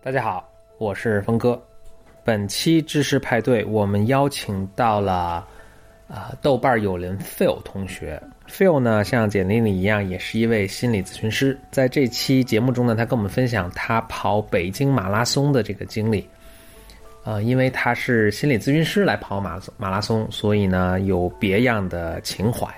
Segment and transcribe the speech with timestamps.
[0.00, 1.60] 大家好，我是峰哥。
[2.24, 5.44] 本期知识派对，我们邀请到了
[6.06, 8.22] 啊、豆瓣友人 Phil 同学。
[8.48, 11.58] Phil 呢，像简历里一样，也是一位心理咨询师。
[11.72, 16.26] 在这期节目中呢，他跟我们分享他跑北京马拉松的这个经历。
[17.24, 22.72] 呃，因为他是心理咨询师来跑马马拉松，所以呢有别样的情怀。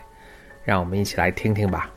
[0.64, 1.90] 让我们一起来听听吧。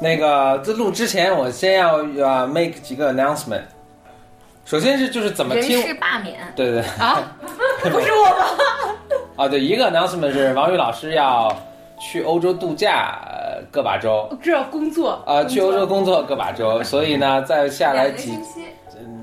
[0.00, 3.60] 那个在录之前，我先要呃 make 几个 announcement。
[4.64, 6.38] 首先是就是怎么人听，事罢免。
[6.56, 6.80] 对对。
[6.80, 7.20] 对啊，
[7.82, 8.46] 不是我吗？
[9.36, 11.54] 啊，对，一个 announcement 是王宇老师要
[11.98, 18.38] 去欧洲度假，呃个把周，这要工作啊，去欧洲工作个把周，所以呢，再下来几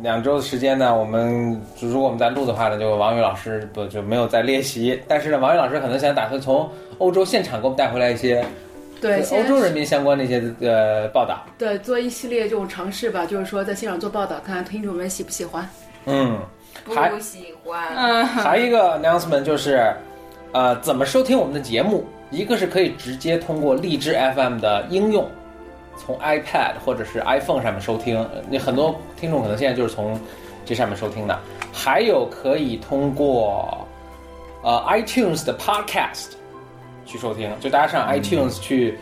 [0.04, 8.44] 两周的时间呢，我们如果我们在录的话呢，就王宇老师不就没有在练习，但是呢，王宇老师可能想打算从欧洲现场给我们带回来一些
[9.02, 11.44] 对，跟欧洲人民相关的一些呃报道。
[11.58, 15.68] 对做一系列这种尝试吧，就是说在现场做报道，看看听众们喜不喜欢。
[16.06, 16.40] 嗯，
[16.96, 17.96] 还不喜欢。
[17.96, 19.94] 嗯，还一个 announcement 就是，
[20.54, 22.06] 呃，怎么收听我们的节目？
[22.32, 25.30] 一个是可以直接通过荔枝 FM 的应用，
[25.98, 28.18] 从 iPad 或者是 iPhone 上面收听。
[28.18, 30.20] 呃那很多听众可能现在就是从
[30.66, 31.38] 这上面收听的。
[31.72, 33.88] 还有可以通过
[34.64, 36.32] 呃 iTunes 的 Podcast
[37.08, 38.98] 去收听，就大家上 iTunes 去。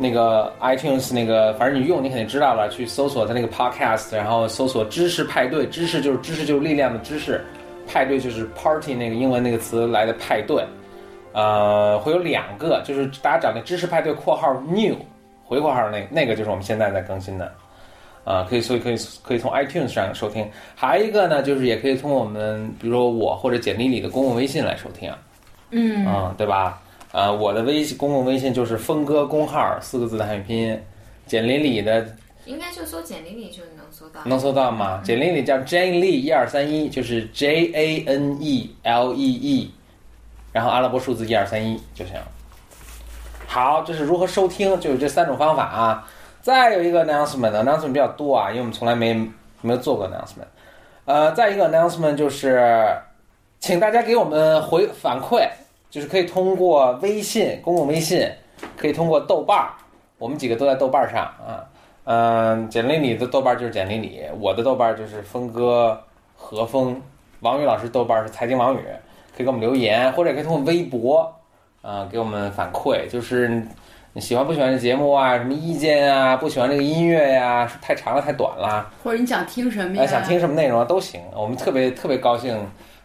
[0.00, 7.44] 那个 iTunes 那个，反正你用你肯定知道了，去搜索它那个 Podcast，然后搜索“知识派对”，知识就是知识就是力量的知识，
[7.84, 10.64] 派对就是 party 那个英文那个词来的派对，
[11.32, 14.94] 呃，会有两个，就是大家找那知识派对（括号 new）
[15.44, 17.52] 回括号那那个就是我们现在在更新的，
[18.22, 25.12] 啊、可以所以可以可以从 iTunes 上收听，还有一个呢，就是也可以通过我们比如说我或者简历里的公共微信来收听，
[25.72, 26.80] 嗯，嗯，对吧？
[27.18, 30.80] 呃，我的微信公共微信就是峰哥公号四个字的汉语拼音，
[31.26, 32.06] 简历里的
[32.44, 34.20] 应该就搜简历里就能搜到。
[34.24, 35.02] 能搜到吗？
[35.04, 39.74] 简历里叫 Jane Lee 一二三一，就是 J A N E L E E，
[40.52, 42.14] 然后阿拉伯数字一二三一就行。
[43.48, 46.08] 好，这是如何收听，就有这三种方法啊。
[46.40, 49.12] 再有一个 announcement，announcement 比较多啊，因为我们从来没
[49.60, 50.46] 没有做过 announcement。
[51.04, 52.86] 呃，再一个 announcement 就是，
[53.58, 55.48] 请大家给我们回反馈，
[55.90, 58.28] 就是可以通过微信公共微信，
[58.76, 59.70] 可以通过豆瓣儿，
[60.18, 61.64] 我们几个都在豆瓣儿上啊。
[62.04, 66.00] 嗯，简历里的豆瓣儿就是简历里，我的豆瓣儿就是峰哥
[66.34, 67.00] 何峰，
[67.40, 68.78] 王宇老师豆瓣儿是财经王宇，
[69.36, 71.30] 可以给我们留言，或者可以通过微博，
[71.82, 73.62] 啊、给我们反馈，就是
[74.14, 80.10] 你喜欢不喜欢这节目啊，什么意见啊，不喜欢这个音乐呀、是太长了太短了，或者你想听什么哎，呀？
[80.10, 82.58] 想听什么内容啊都行，我们特别特别高兴，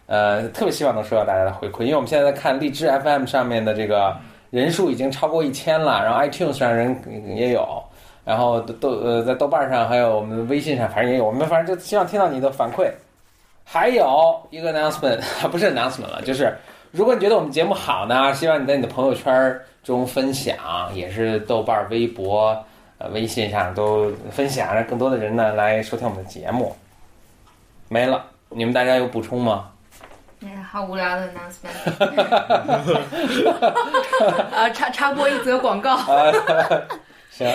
[0.06, 4.14] 呃，特别希望能收到大家的回馈，因为我们现在在看荔枝 FM 上面的这个
[4.50, 6.96] 人数已经超过一千了，然后 iTunes 上人
[7.36, 7.82] 也有，
[8.24, 12.90] 然后豆呃在豆瓣上还有我们微信上，反正也有，我们反正就希望听到你的反馈。
[13.64, 16.54] 还有一个 announcement， 不是 announcement 了，就是
[16.90, 20.54] 如果你觉得我们节目好呢，希望你在你的朋友圈中分享，
[20.94, 22.54] 也是豆瓣、微博、
[23.12, 26.76] 微信上都分享，让更多的人呢来收听我们的节目。
[27.88, 29.70] 没了，你们大家有补充吗？
[30.70, 31.74] 好无聊的 announcement。
[34.54, 35.96] 啊， 插插播一则广告，
[37.30, 37.52] 行，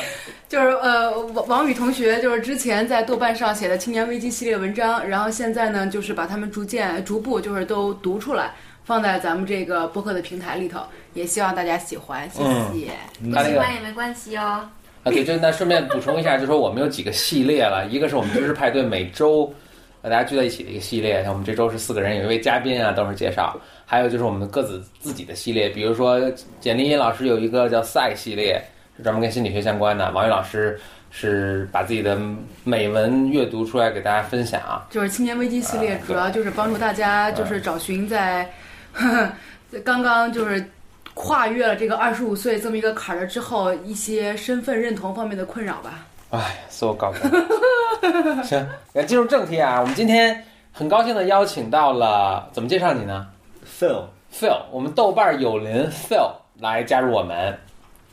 [0.48, 8.52] 就是呃，王王宇同学就是之前在豆瓣上写的青年危机系列文章，然后现在呢，就是把他们逐渐逐步就是都读出来，
[8.84, 10.82] 放在咱们这个播客的平台里头，
[11.14, 12.92] 也希望大家喜欢，谢谢。
[13.24, 14.68] 不喜欢也没关系哦。
[15.04, 19.54] 啊，对，就那顺便补充一下，就说我们有几个系列了，一个是我们知识派对每周呃
[20.02, 26.20] 和大家聚在一起的一个系列，像我们这周是四个人，有一位嘉宾啊，等会儿介绍，还有就是我们各自自己的系列，比如说
[26.60, 28.64] 简历老师有一个叫赛系列，
[28.96, 30.80] 是专门跟心理学相关的，王宇老师
[31.12, 32.18] 是把自己的
[32.64, 34.82] 美文阅读出来给大家分享。
[34.90, 38.50] 就是青年危机系列，主要就是帮助大家就是找寻在，
[38.94, 39.30] 呵呵
[39.84, 40.64] 刚刚就是
[41.14, 46.06] 跨越了这个二十五岁这么一个坎儿了之后，一些身份认同方面的困扰吧。
[46.32, 47.22] 哎，so 高兴。
[48.44, 53.28] 行，那进入正题啊，我们今天很高兴的邀请到了，怎么介绍你呢
[53.66, 56.30] Phil，？Phil，我们豆瓣友邻 Phil
[56.60, 57.58] 来加入我们，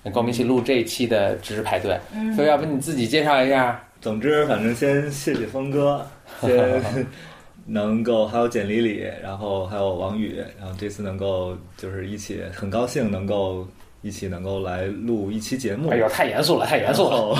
[0.04, 1.98] 跟我们一起录这一期的知识派对。
[2.14, 3.82] 嗯 Phil，要不你自己介绍一下？
[4.00, 6.06] 总之反正先谢谢峰哥，
[6.40, 7.06] 先
[7.68, 13.66] 能够还有简历里，然后还有王宇，然后这次能够就是一起，很高兴能够
[14.06, 15.90] 一起能够来录一期节目。
[15.90, 17.34] 哎呦，太严肃了， 太严肃了。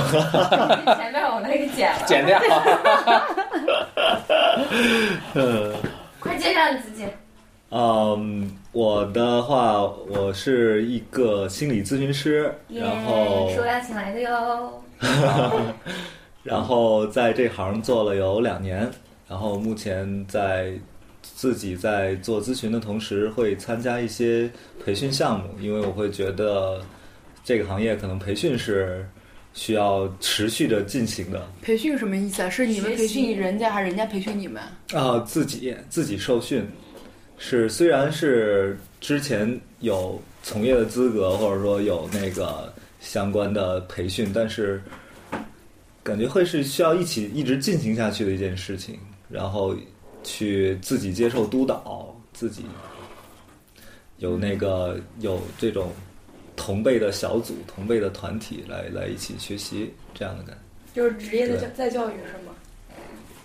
[0.96, 1.98] 前面我我那个剪了。
[2.06, 2.40] 剪掉。
[5.34, 5.72] 呃，
[6.18, 7.06] 快介绍你自己。
[7.70, 14.82] 嗯，我的话，我是一个心理咨询师，耶然后说邀请来的哟。
[16.42, 18.88] 然后在这行做了有两年，
[19.28, 20.72] 然后目前在
[21.34, 24.50] 自己在做咨询的同时，会参加一些
[24.84, 26.80] 培训项目，因为我会觉得
[27.44, 29.06] 这个行业可能培训是
[29.52, 31.46] 需要持续的进行的。
[31.62, 32.50] 培训什么意思啊？
[32.50, 34.62] 是你们培训人家，还是人家培训你们？
[34.92, 36.66] 啊，自己自己受训，
[37.38, 44.82] 是虽然是之前有从业的资格，或者说有那个相关的培训，但是
[46.02, 48.98] 感觉会是需要一起一直进行下去的一件事情，
[49.28, 49.74] 然后
[50.26, 52.66] 去自己接受督导，自己
[54.18, 55.92] 有那个有这种
[56.56, 60.60] 同辈的小组、同辈的团体来来一起学习这样的感觉。
[60.92, 62.52] 就是职业的教再教育是吗？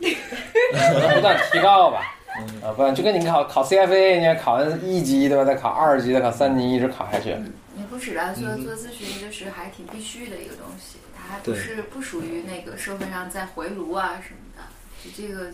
[0.01, 2.17] 可 能不断提高吧。
[2.63, 5.45] 啊，不然就跟你考考 CFA，你要考完一级对吧？
[5.45, 7.29] 再考二级，再考三级，一直考下去。
[7.77, 14.63] 也不止啊，做嗯做咨询就是还挺必须的一个东西，它还不是不属于那个社会上在回炉啊什么的，
[15.03, 15.51] 就这个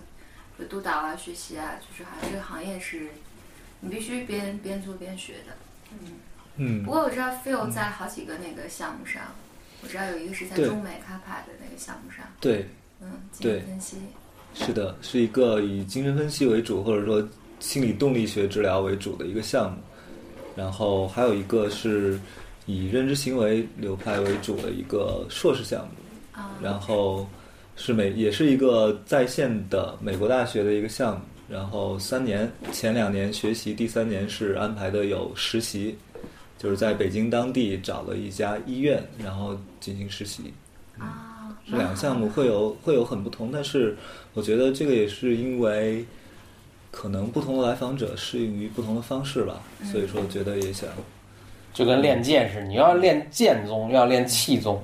[0.58, 3.08] 就督导啊、学习啊，就是好像这个行业是
[3.80, 5.54] 你必须边边做边学的。
[5.92, 6.14] 嗯
[6.56, 9.22] 嗯不过我知道 Phil 在好几个那个项目上，
[9.84, 12.68] 我知道有一个是在中美 Kappa 的那个项目上，对，
[13.00, 13.98] 嗯，精神分析，
[14.56, 17.28] 是的，是一个以精神分析为主，或者说
[17.60, 19.78] 心理动力学治疗为主的一个项目。
[20.56, 22.20] 然后还有一个是
[22.66, 25.94] 以认知行为流派为主的一个硕士项目。
[26.42, 27.30] 啊，然后
[27.78, 31.22] 是美也是一个在线的美国大学的一个项目。
[31.50, 35.98] 然后三年前两年学习，第三年是安排的有实习，
[36.58, 40.54] 就是在北京当地找了一家医院，然后进行实习。
[40.98, 43.96] 啊，这两个项目会有会有很不同，但是
[44.34, 46.06] 我觉得这个也是因为
[46.92, 50.90] 可能不同的来访者适应于不同的方式吧，所以说觉得也想
[51.74, 54.84] 就跟练剑似的，你要练剑宗，要练气宗。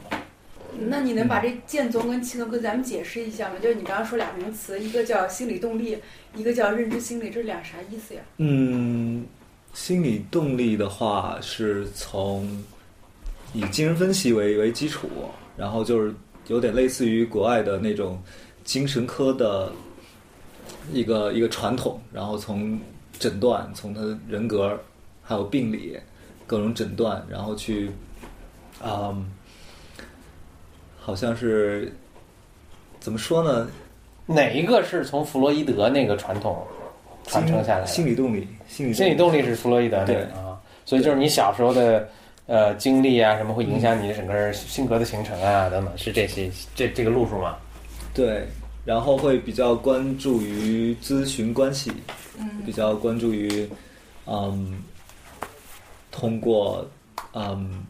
[0.79, 3.55] 那你能把这剑宗跟气宗跟咱们解释一下吗？
[3.61, 5.97] 就是你刚刚说俩名词，一个叫心理动力，
[6.35, 8.21] 一个叫认知心理，这俩啥意思呀？
[8.37, 9.25] 嗯，
[9.73, 12.63] 心理动力的话是从
[13.53, 15.07] 以精神分析为为基础，
[15.55, 16.13] 然后就是
[16.47, 18.21] 有点类似于国外的那种
[18.63, 19.71] 精神科的
[20.91, 22.79] 一个一个传统，然后从
[23.19, 24.77] 诊断，从他的人格
[25.21, 25.97] 还有病理
[26.45, 27.89] 各种诊断，然后去，
[28.83, 29.25] 嗯，
[31.05, 31.91] 好像是
[33.01, 33.69] 怎么说呢？
[34.25, 36.65] 哪一个是从弗洛伊德那个传统
[37.27, 37.87] 传承下来的？
[37.87, 42.07] 心理动力，心理心理动力是弗洛伊德那个对啊，所以就是你小时候的
[42.45, 47.57] 呃经历啊，什么会影响你的整个性格的形成啊，等等，是这些这这个路数吗？
[48.13, 48.47] 对，
[48.85, 51.91] 然后会比较关注于咨询关系，
[52.39, 53.69] 嗯比较关注于，
[54.25, 54.81] 嗯，
[56.11, 56.87] 通过，
[57.33, 57.83] 嗯，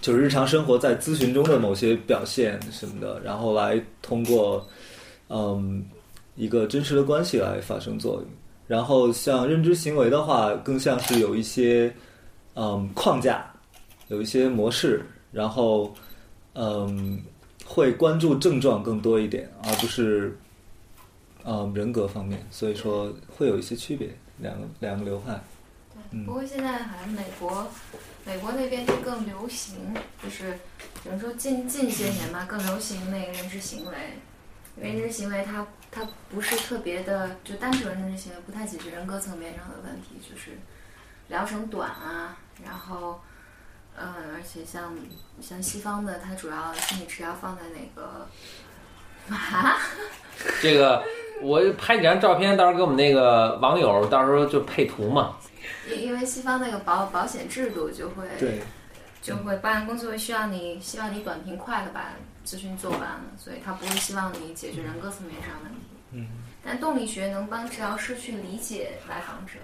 [0.00, 4.66] 就是日常生活在咨询中的某些表现什么的，然后来通过，
[5.28, 5.84] 嗯，
[6.36, 8.24] 一个真实的关系来发生作用。
[8.66, 11.92] 然后像认知行为的话，更像是有一些，
[12.54, 13.50] 嗯，框架，
[14.08, 15.02] 有一些模式，
[15.32, 15.94] 然后，
[16.54, 17.20] 嗯，
[17.64, 20.36] 会关注症状更多一点，而不是，
[21.44, 22.46] 嗯，人格方面。
[22.50, 25.42] 所以说会有一些区别，两个两个流派。
[26.10, 27.66] 对，不过现在好像美国，
[28.28, 30.52] 美国那边就更流行，就是
[31.02, 33.92] 比如说近近些年嘛，更流行那个认知行为。
[34.76, 40.58] 因为认知行为它它不是特别的，就单纯认知行为不太解决人格层面上的问题，就是
[41.28, 43.18] 疗程短啊，然后，
[43.96, 44.94] 嗯，而且像
[45.40, 48.28] 像西方的，它主要心理治疗放在那个
[49.34, 49.78] 啊，
[50.60, 51.02] 这个
[51.40, 55.34] 我拍几张照片，到时候给我们那个网友到时候就配图嘛。
[55.90, 58.60] 因因为西方那个保保险制度就会对，
[59.22, 62.12] 就会保险公司会需要你希望你短平快的把
[62.46, 65.80] 咨询做完了，所以他不会希望你解决人格层面上的问题。
[66.12, 66.26] 嗯，
[66.64, 69.54] 但动力学能帮治疗师去理解来访者，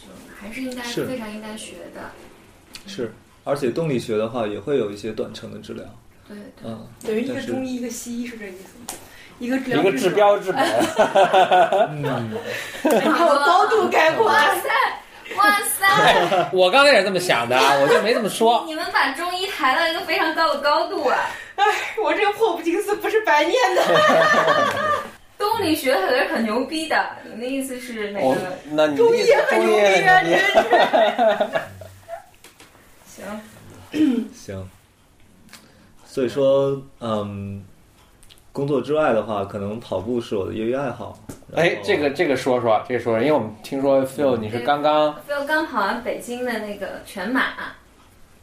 [0.00, 2.10] 就还是应该是非常应该学的。
[2.86, 3.12] 是。
[3.44, 5.84] 而且动力学的话，也会有一些短程的治疗。
[6.26, 9.00] 对对，嗯，等于一个中医，一个西医是这意思吗？
[9.38, 10.64] 一个治疗一个治标治本，
[12.02, 12.02] 嗯，
[12.82, 14.26] 然后高度概括。
[14.26, 14.68] 哇塞，
[15.34, 16.48] 哇塞！
[16.52, 18.64] 我刚才也是这么想的，我就没这么说。
[18.66, 21.18] 你们把中医抬到一个非常高的高度啊！
[22.02, 23.82] 我这个破布金斯不是白念的。
[25.38, 28.40] 动力学可是很牛逼的，你的意思是那我个？
[28.70, 30.42] 那你中医也很牛逼啊，也很牛逼
[33.16, 33.26] 真
[33.92, 34.00] 是。
[34.24, 34.70] 行，行。
[36.06, 37.62] 所以说，嗯，
[38.52, 41.18] 工作之外的话，可能跑步是我的业余爱好。
[41.54, 47.42] 哎，这个这个说说，这个说说，因为我们听说 Phil 你是刚刚就刚跑完北京的那个全马，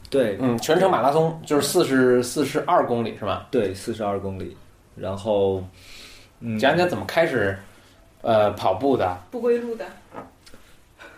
[0.10, 0.38] 对。
[0.40, 3.44] 嗯全程马拉松，就是四十四十二公里是吗？
[3.52, 4.56] 对四十二公里，
[4.96, 5.62] 然后
[6.40, 7.58] 嗯，讲讲怎么开始
[8.22, 9.86] 呃跑步的，不归路的，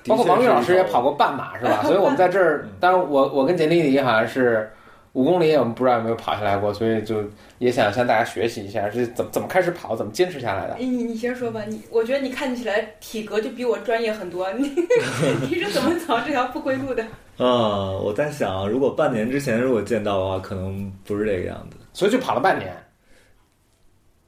[0.07, 1.11] 包括王宇老师也跑过。
[1.13, 1.83] 半马是吧？
[1.85, 4.71] 所以我们在这儿，当然我我跟简丽丽好像是
[5.15, 7.23] 五公里，我们不知道有没有跑下来过，所以就
[7.57, 10.75] 也想向大家学习一下，是怎么怎么开始跑，怎么坚持下来的。
[10.77, 14.69] 你你先说吧，你我觉得你看起来体格就比我专业很多，你
[15.49, 17.01] 你是怎么走这条不归路的？
[17.37, 21.77] 啊、我在想，如果半年之前如果见到的话，可能不是这个样子。
[21.93, 22.75] 所以就跑了半年，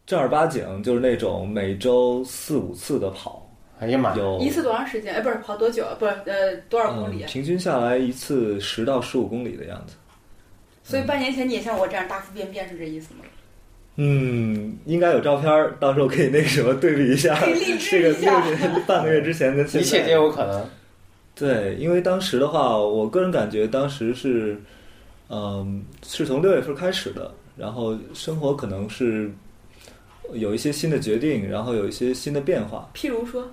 [0.05, 3.45] 正儿八经就是那种每周四五次的跑，
[3.79, 4.15] 哎呀妈呀！
[4.17, 5.13] 有一次多长时间？
[5.15, 5.85] 哎，不是跑多久？
[5.99, 7.25] 不是呃多少公里？
[7.25, 9.95] 嗯，平均下来一次十到十五公里的样子。
[10.87, 13.19] 所以半年前你也像我这样大腹便便是这意思吗？
[13.97, 19.85] 嗯，应该有照片儿，到时候可以那个什么对比一下可以励志这个半个月之前跟现在。
[19.85, 20.65] 一切皆有可能。
[21.35, 24.55] 对，因为当时的话，我个人感觉当时是，
[25.29, 29.29] 嗯，是从六月份开始的，然后生活可能是
[30.33, 33.45] 有一些新的决定，然后有一些新的变化，譬如说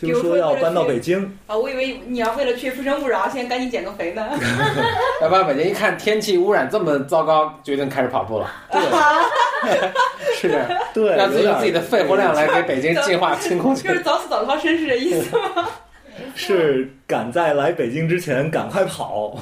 [0.00, 4.26] 譬如说要搬到北京，啊，我以为你要为了去非诚勿扰，现在赶紧减个肥呢。
[5.22, 8.50] 要不然北京一看天气污染这么糟糕，决定开始跑步了。
[8.70, 8.80] 对
[10.36, 13.94] 是这样，对，让自己自己的肺活量来给北京净化清空气就。
[13.94, 15.68] 是早死早超生是这意思吗？
[16.34, 19.36] 是赶在来北京之前赶快跑，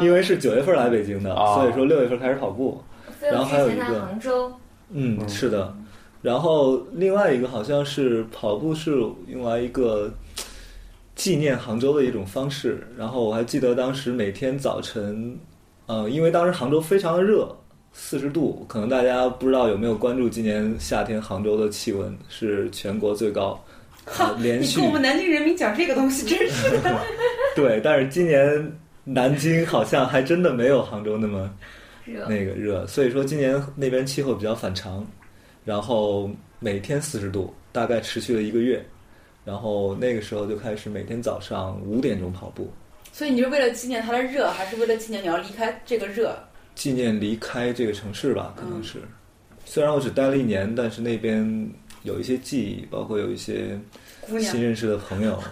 [0.00, 2.82] 因为是九月份来北京的，哦所以说六月份开始跑步。
[3.20, 4.50] 然后还有一个杭州，
[4.92, 5.74] 嗯，嗯是的。
[6.22, 8.90] 然后另外一个好像是跑步是
[9.26, 10.12] 用来一个
[11.14, 12.86] 纪念杭州的一种方式。
[12.96, 15.38] 然后我还记得当时每天早晨，
[15.86, 17.48] 呃，因为当时杭州非常的热，
[17.92, 23.58] 四十度，可能大家不知道有没有关注今年夏天杭州的气温是全国最高，
[24.18, 26.96] 呃、连续你跟我们南京人民讲这个东西，真是的。
[27.56, 28.72] 对，但是今年
[29.04, 31.50] 南京好像还真的没有杭州那么
[32.04, 35.04] 热那个热，所以说今年那边气候比较反常，
[35.64, 38.84] 然后每天四十度，大概持续了一个月，
[39.44, 42.70] 然后那个时候就开始每天早上五点钟跑步，
[43.12, 46.36] 所以你是为了纪念它的热，还是为了纪念你要离开这个热？
[46.74, 48.98] 纪念离开这个城市吧，可嗯能是。
[49.64, 51.68] 虽然我只待了一年，但是那边
[52.02, 53.78] 有一些记忆，包括有一些
[54.40, 55.40] 新认识的朋友。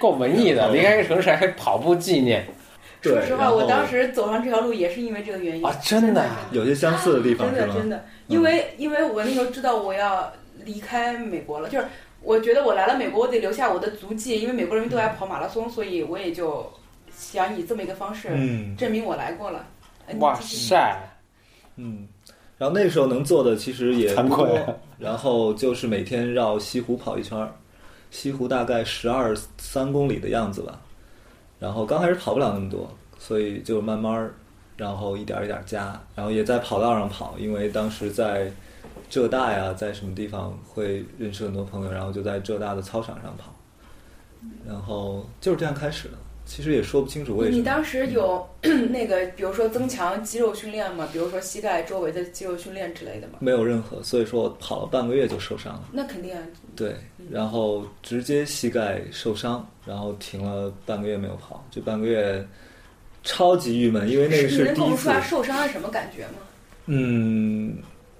[0.00, 2.54] 够文艺的，离开一个城市还跑步纪念对，
[3.02, 5.74] 说实话，我当时走上这条路也是因为这个原因啊！
[5.82, 7.74] 真的啊，有些相似的地方是吗？
[7.74, 10.32] 真的真的，因为因为我那时候知道我要
[10.64, 11.86] 离开美国了，就是
[12.22, 16.64] 我觉得我来了美国，我得留下我的足迹，因为美国人民都爱跑马拉松，所以我也就
[17.10, 19.66] 想以这么一个方式嗯证明我来过了。
[20.06, 20.34] 呃哇！
[20.40, 20.96] 塞，
[21.76, 22.06] 嗯，
[22.56, 27.52] 然后那时候能做的其实也不多，然后就是每天绕西湖跑一圈儿，
[28.10, 30.80] 西湖大概十二三公里的样子吧。
[31.62, 34.34] 然后刚开始跑不了那么多，所以就慢慢儿，
[34.76, 38.50] 然后一点儿一点儿加，然后也在跑道上跑，因为当时在
[39.08, 43.54] 浙大呀，在什么地方会认识很多朋友，然后就在浙大的操场上跑，
[44.66, 46.14] 然后就是这样开始的。
[46.44, 47.56] 其实也说不清楚为什么。
[47.56, 48.46] 你当时有
[48.90, 51.08] 那个，比如说增强肌肉训练吗？
[51.12, 53.34] 比如说膝盖周围的肌肉训练之类的吗？
[53.40, 55.88] 没有任何，所以说我跑了半个月就受伤了。
[55.92, 56.42] 那肯定啊，
[56.76, 56.94] 对，
[57.30, 62.46] 然后直接膝盖受伤，然后停了半个月没有跑，这半个月
[63.22, 65.12] 超级郁闷，因为那个你是第一次能跟我们说。
[65.12, 66.34] 下受伤是什么感觉吗？
[66.86, 67.76] 嗯，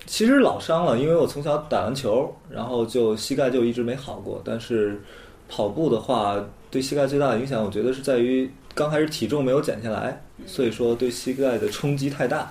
[0.07, 4.41] 其实老伤了，因为我从小打篮球，然后就膝盖就一直没好过。
[4.45, 5.01] 但是
[5.49, 6.37] 跑步的话，
[6.73, 12.51] 对膝盖最大的影响，我觉得是在于刚开始体重没有减下来，所以说对膝盖的冲击太大。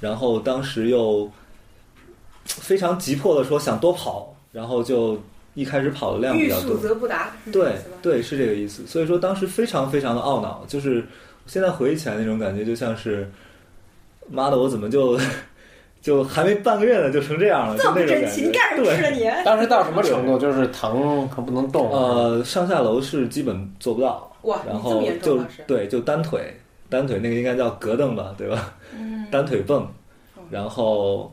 [0.00, 1.30] 然后当时又
[2.44, 5.20] 非常急迫的说想多跑，然后就
[5.54, 6.76] 一开始跑的量比欲速较多。
[6.78, 7.76] 则不达，对？
[8.00, 8.86] 对，是这个意思。
[8.86, 11.04] 所以说当时非常非常的懊恼，就是
[11.46, 13.28] 现在回忆起来那种感觉，就像是
[14.30, 15.18] 妈的，我怎么就
[16.02, 18.90] 就还没半个月呢就成这样了，就这么那种感不争气，你干什觉。
[18.90, 19.30] 么吃了对，你？
[19.44, 20.36] 当时到什么程度？
[20.36, 21.90] 就是疼，可不能动。
[21.90, 25.38] 呃，上下楼是基本做不到，哇，然后这么严就？
[25.66, 26.54] 对，就单腿，
[26.90, 28.74] 单腿那个应该叫格蹬吧，对吧？
[28.98, 29.86] 嗯，单腿蹦，
[30.50, 31.32] 然后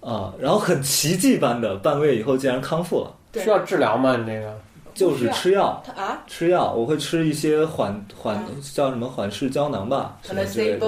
[0.00, 4.16] 啊、然后很奇迹般的半个月以后竟然康复了，需要治疗吗？
[4.16, 4.54] 你这个
[4.94, 5.82] 就是吃药。
[5.96, 8.44] 啊吃药，我会吃一些缓缓
[8.74, 10.86] 叫什么缓释胶囊吧，什么之类的。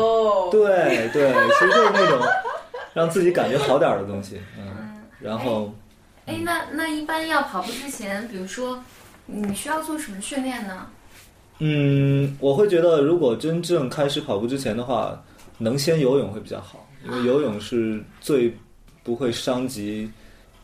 [0.50, 2.20] 对对，其实就是那种
[2.92, 4.40] 让自己感觉好点儿的东西。
[4.58, 5.72] 嗯，嗯，然后
[6.26, 8.82] 哎，那那一般要跑步之前，比如说
[9.26, 10.86] 你需要做什么训练呢？
[11.58, 15.22] 嗯，我会觉得如果真正开始跑步之前的话，
[15.58, 18.52] 能先游泳会比较好，因为游泳是最
[19.04, 20.10] 不会伤及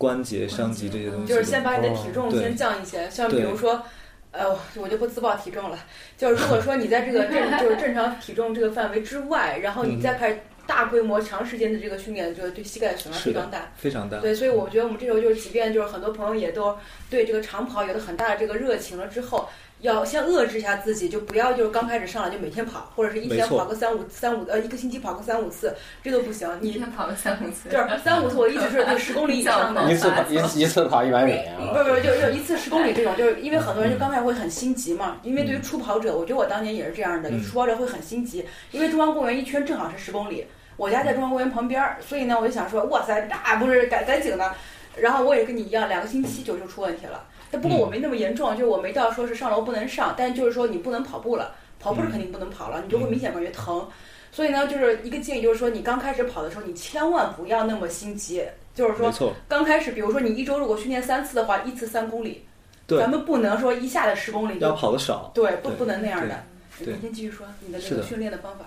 [0.01, 1.27] 关节、伤及这些东西。
[1.27, 3.85] 就是先把你的体重先降一些，像比如说。
[4.33, 5.79] 呃，我就不自报体重了。
[6.17, 10.39] 就是如果说你在这个正 就是正常体重这个范围之外，然后你再开始
[10.69, 13.73] 大规模长时间的这个训练，就是对膝盖损伤非常大。
[13.75, 14.19] 非常大。
[14.21, 16.79] 对，所以我觉得我们这时候就是，即便就是很多朋友也都
[17.11, 19.49] 对这个长跑有了很大的这个热情了之后，
[19.81, 26.49] 要先遏制一下自己，就不要就是刚开始上来就每天跑，或者是一天跑个三五三五呃一个星期跑个三五次，这都不行。
[26.61, 29.83] 你一天跑个三五次，就是三五次，我的意思是对十公里以上的。
[29.91, 35.17] 一次跑一一次跑一百米啊，不是不是，就就一次十公里这种，就是因为很多人就刚开始会很心急嘛。
[35.23, 40.47] 因为对于初跑者，我觉得我当年也是这样的，就嗯初跑者会很心急，因为中央公园一圈正好是十公里，
[40.77, 44.55] 我家在中央公园旁边儿，所以呢，我就想说，哇塞，那不是赶赶紧的。
[44.97, 47.25] 然后我也跟你一样，两个星期就就出问题了。
[47.51, 53.87] 但不过我没那么严重，就是我没到说是上楼不能上，但就是说你不能跑步了，跑步是肯定不能跑了，你就会明显感觉疼。
[54.33, 62.45] 所以呢，就是一个建议，就是说你刚开始跑的时候，你千万不要那么心急，就是说，刚开始，比如说你一周如果训练三次的话，一次三公里，
[62.87, 65.33] 咱们不能说一下子十公里要跑的少。
[65.35, 66.45] 对，不对不能那样的。
[66.79, 68.65] 你先继续说你的这个训练的方法。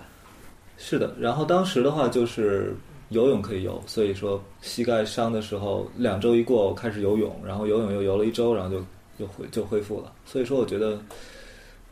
[0.76, 2.74] 是的，然后当时的话就是
[3.14, 8.84] 游泳可以游，所以说膝盖伤的时候，两周一过，开始游泳，然后游泳又游了一周，然后就
[9.18, 10.12] 又恢就恢复了。
[10.26, 11.00] 所以说，我觉得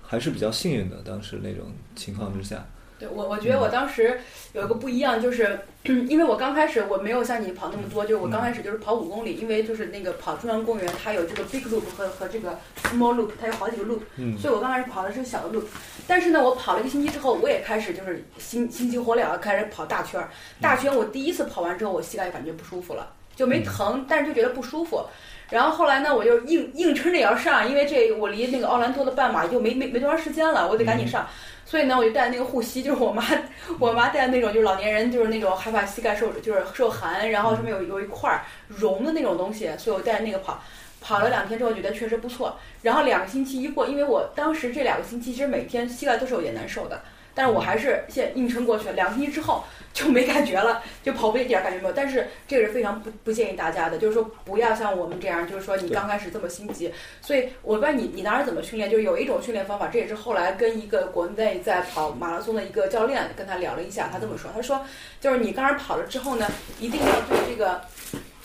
[0.03, 1.65] 还是比较幸运的，当时那种
[1.97, 2.67] 情况之下。
[3.03, 4.21] 对我，我觉得我当时
[4.53, 15.65] 有一个不一样，就是 因为我刚开始我没有像你跑那么多，就是我刚开始就是跑五公里，因为就是那个跑中央公园，它有这个 big loop 和和这个 small loop，它有好几个 loop，嗯，所以我刚开始跑的是小的 loop，
[16.07, 20.31] 但是呢，我跑了一个星期之后，我也开始就是心心急火燎的，开始跑大圈儿。
[20.61, 25.05] 大圈我第一次跑完之后，我膝盖感觉不舒服了，就没疼，但是就觉得不舒服。
[25.53, 31.29] 然后后来呢，我就硬硬撑着也要上，因为这我离那个奥兰多的半马就没没没多长时间了，我得赶紧上。
[31.67, 33.23] 所以呢，我就带那个护膝，就是我妈
[33.79, 40.63] 我妈带的那种，就是老年人就是那种害怕膝盖受就是受寒，然后上面有有一块儿绒的那种东西，所以我带着那个跑。
[41.05, 42.57] 跑了两天之后，觉得确实不错。
[42.81, 47.03] 然后两个星期一过，因为我当时这两个星期其实每天膝盖都是有点难受的，
[47.35, 48.93] 但是我还是现硬撑过去了。
[48.95, 51.93] 两个星期之后就没感觉了，就跑步一点感觉没有。
[51.95, 56.93] 但是这个是非常不不建议大家的，就是说不要像我们这样，就是说你刚开始这么心急。
[57.21, 64.85] 所以我不知道你你当时怎么训练，就是有一种训练方法，这也是后来跟一个国内在跑马拉松的一个教练跟他聊了一下，他这么说，他说
[65.21, 66.47] 就是你刚开始跑了之后呢，
[66.79, 67.81] 一定要对这个。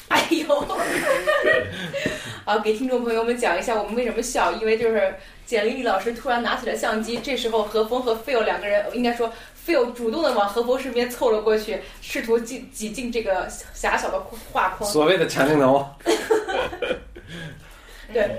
[0.09, 0.65] 哎呦，
[2.45, 5.13] 好，给听众朋友们讲一下我们为什么笑，因为就是
[5.47, 9.31] 简丽丽老师突然拿起了相机，这时候何峰和 Phil 两个人，应该说
[9.65, 14.19] Phil 主动的往何峰身边凑了过去，试图挤挤进这个狭小的
[14.51, 14.91] 画框。
[14.91, 15.87] 所谓的强镜头，
[18.11, 18.29] 对，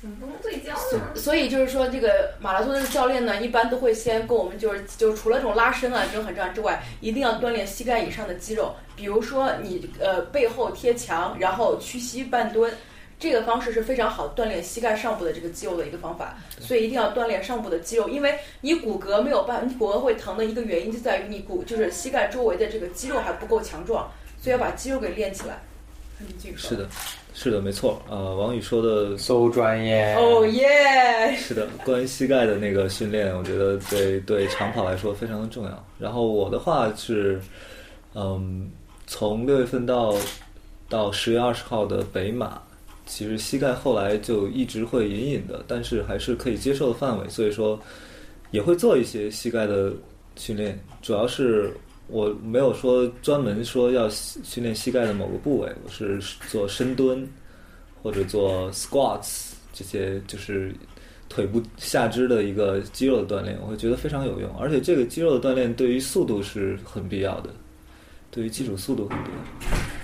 [0.00, 1.14] 怎么不能对焦呢？
[1.14, 12.72] 所以就是说，这个马拉松的教练呢，一般都会先跟我们就是就除了这种拉伸啊这种很重要之外，一定要锻炼膝盖以上的肌肉，比如说你呃背后贴墙，然后屈膝半蹲。
[13.18, 24.08] 这个方式是非常好锻炼膝盖上部的这个肌肉的一个方法，所以一定要锻炼上部的肌肉，因为你骨骼没有办，你骨骼会疼的一个原因就在于你骨就是膝盖周围的这个肌肉还不够强壮，
[24.40, 25.60] 所以要把肌肉给练起来。
[26.56, 26.88] 是的，
[27.32, 28.02] 是的，没错。
[28.10, 30.16] 呃，王宇说的 so 专业。
[30.16, 31.36] 哦耶！
[31.36, 35.86] 是的，关于膝盖的那个训练，我觉得对对长跑来说非常的重要。
[35.96, 37.40] 然后我的话是，
[38.14, 38.68] 嗯，
[39.06, 40.12] 从六月份到
[40.88, 42.60] 到十月二十号的北马，
[43.08, 47.76] 其实膝盖后来就一直会隐隐的，但是还是可以接受的范围，所以说
[48.52, 49.92] 也会做一些膝盖的
[50.36, 51.72] 训练，主要是。
[52.10, 56.18] 我没有说专门说要训练膝盖的某个部位，我是
[56.48, 57.28] 做深蹲
[58.02, 60.74] 或者做 squats 这些，就是
[61.28, 64.50] 腿部下肢的一个肌肉的锻炼，我会觉得非常有用。
[64.58, 67.50] 而且这个肌肉的锻炼对于速度是很必要的，
[68.30, 69.97] 对于基础速度很必要。